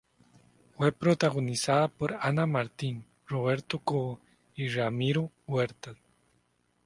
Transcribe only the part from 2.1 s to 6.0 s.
Ana Martín, Roberto Cobo y Ramiro Huerta.